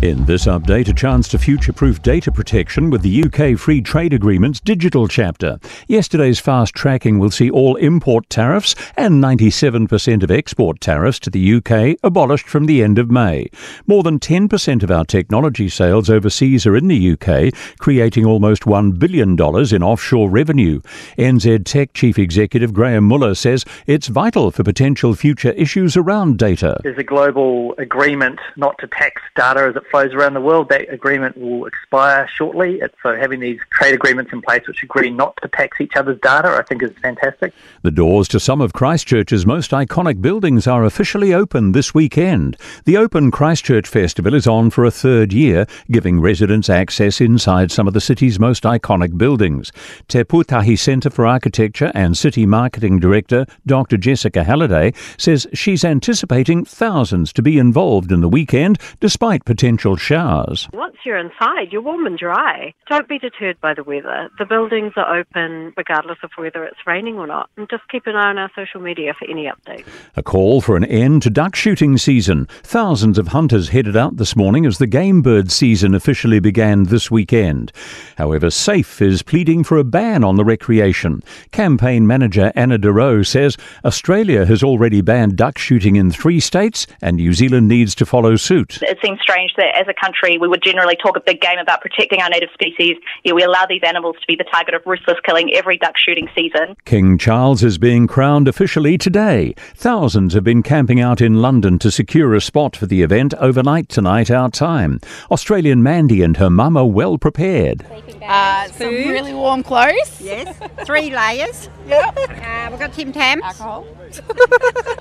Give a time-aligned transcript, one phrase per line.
[0.00, 4.12] In this update, a chance to future proof data protection with the UK Free Trade
[4.12, 5.58] Agreement's digital chapter.
[5.88, 11.54] Yesterday's fast tracking will see all import tariffs and 97% of export tariffs to the
[11.56, 13.48] UK abolished from the end of May.
[13.88, 19.00] More than 10% of our technology sales overseas are in the UK, creating almost $1
[19.00, 20.80] billion in offshore revenue.
[21.18, 26.78] NZ Tech Chief Executive Graeme Muller says it's vital for potential future issues around data.
[26.84, 30.68] There's a global agreement not to tax data as it flows around the world.
[30.68, 32.80] That agreement will expire shortly.
[33.02, 36.48] So having these trade agreements in place which agree not to tax each other's data,
[36.48, 37.52] I think is fantastic.
[37.82, 42.56] The doors to some of Christchurch's most iconic buildings are officially open this weekend.
[42.84, 47.88] The Open Christchurch Festival is on for a third year, giving residents access inside some
[47.88, 49.72] of the city's most iconic buildings.
[50.08, 53.96] Te Pūtahi Centre for Architecture and City Marketing Director Dr.
[53.96, 60.68] Jessica Halliday says she's anticipating thousands to be involved in the weekend despite potential showers.
[60.72, 62.72] Once you're inside, you're warm and dry.
[62.88, 64.28] Don't be deterred by the weather.
[64.38, 67.50] The buildings are open regardless of whether it's raining or not.
[67.56, 69.86] And just keep an eye on our social media for any updates.
[70.16, 72.46] A call for an end to duck shooting season.
[72.62, 77.10] Thousands of hunters headed out this morning as the game bird season officially began this
[77.10, 77.72] weekend.
[78.16, 81.22] However, SAFE is pleading for a ban on the recreation.
[81.52, 87.16] Campaign manager Anna DeRoe says Australia has already banned duck shooting in three states and
[87.16, 88.78] New Zealand needs to follow suit.
[88.82, 91.80] It seems strange that as a country we would generally talk a big game about
[91.80, 95.18] protecting our native species, yet we allow these animals to be the target of ruthless
[95.24, 96.76] killing every duck shooting season.
[96.84, 99.54] King Charles is being crowned officially today.
[99.74, 103.88] Thousands have been camping out in London to secure a spot for the event overnight
[103.88, 105.00] tonight our time.
[105.30, 107.84] Australian Mandy and her mum are well prepared.
[108.22, 110.20] Uh, some really warm clothes.
[110.20, 111.68] Yes, three layers.
[111.88, 112.18] Yep.
[112.18, 113.42] Uh, we've got Tim Tams.
[113.42, 113.86] Alcohol.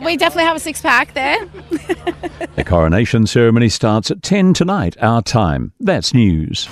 [0.02, 1.46] We definitely have a six pack there.
[2.56, 5.74] The coronation ceremony starts at 10 tonight our time.
[5.80, 6.68] That's news.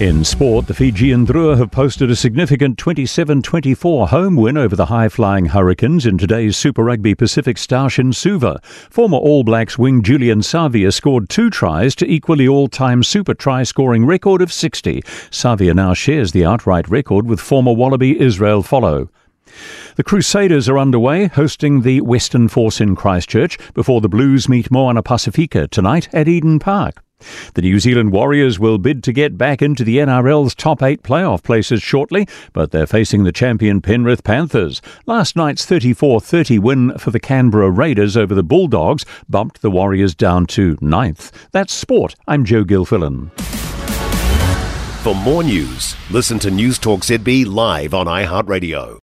[0.00, 5.46] In sport, the Fijian Drua have posted a significant 27-24 home win over the high-flying
[5.46, 8.58] Hurricanes in today's Super Rugby Pacific Star in Suva.
[8.64, 14.04] Former All Blacks wing Julian Savea scored two tries to equal the all-time Super try-scoring
[14.04, 15.02] record of 60.
[15.30, 19.08] Savea now shares the outright record with former Wallaby Israel Folau.
[19.96, 25.02] The Crusaders are underway, hosting the Western Force in Christchurch before the Blues meet Moana
[25.02, 27.02] Pacifica tonight at Eden Park.
[27.54, 31.42] The New Zealand Warriors will bid to get back into the NRL's top eight playoff
[31.42, 34.82] places shortly, but they're facing the champion Penrith Panthers.
[35.06, 40.14] Last night's 34 30 win for the Canberra Raiders over the Bulldogs bumped the Warriors
[40.14, 41.30] down to ninth.
[41.52, 42.14] That's sport.
[42.26, 43.30] I'm Joe Gilfillan.
[45.02, 49.00] For more news, listen to Newstalk ZB live on iHeartRadio.